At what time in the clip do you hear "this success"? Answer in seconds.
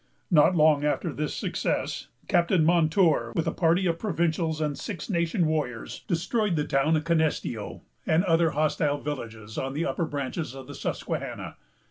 1.13-2.07